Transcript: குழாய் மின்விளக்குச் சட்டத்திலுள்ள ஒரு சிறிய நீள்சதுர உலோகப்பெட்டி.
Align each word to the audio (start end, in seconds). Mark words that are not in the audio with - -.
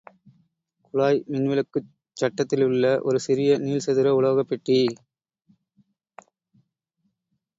குழாய் 0.85 1.19
மின்விளக்குச் 1.27 1.89
சட்டத்திலுள்ள 2.17 2.93
ஒரு 3.01 3.19
சிறிய 3.19 3.59
நீள்சதுர 3.59 4.13
உலோகப்பெட்டி. 4.19 4.79